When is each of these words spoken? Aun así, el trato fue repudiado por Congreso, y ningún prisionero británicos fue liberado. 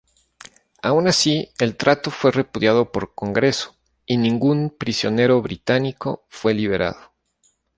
Aun 0.81 1.07
así, 1.07 1.51
el 1.59 1.77
trato 1.77 2.09
fue 2.09 2.31
repudiado 2.31 2.91
por 2.91 3.13
Congreso, 3.13 3.75
y 4.03 4.17
ningún 4.17 4.75
prisionero 4.75 5.39
británicos 5.43 6.21
fue 6.27 6.55
liberado. 6.55 7.13